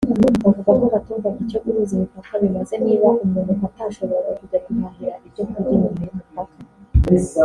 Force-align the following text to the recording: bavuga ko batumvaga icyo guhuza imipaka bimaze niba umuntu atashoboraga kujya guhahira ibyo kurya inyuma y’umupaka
bavuga 0.43 0.73
ko 0.79 0.87
batumvaga 0.93 1.37
icyo 1.43 1.59
guhuza 1.63 1.91
imipaka 1.97 2.31
bimaze 2.41 2.73
niba 2.85 3.07
umuntu 3.23 3.51
atashoboraga 3.67 4.31
kujya 4.39 4.59
guhahira 4.65 5.13
ibyo 5.27 5.43
kurya 5.49 5.71
inyuma 5.89 6.01
y’umupaka 6.05 6.57